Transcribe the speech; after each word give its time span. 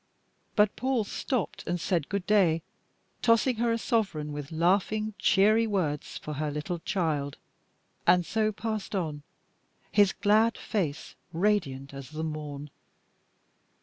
But 0.55 0.75
Paul 0.75 1.03
stopped 1.03 1.63
and 1.67 1.79
said 1.79 2.09
good 2.09 2.25
day, 2.25 2.63
tossing 3.21 3.57
her 3.57 3.71
a 3.71 3.77
sovereign 3.77 4.33
with 4.33 4.51
laughing, 4.51 5.13
cheery 5.19 5.67
words 5.67 6.17
for 6.17 6.33
her 6.41 6.49
little 6.49 6.79
child 6.79 7.37
and 8.07 8.25
so 8.25 8.51
passed 8.51 8.95
on, 8.95 9.21
his 9.91 10.11
glad 10.11 10.57
face 10.57 11.13
radiant 11.31 11.93
as 11.93 12.09
the 12.09 12.23
morn. 12.23 12.71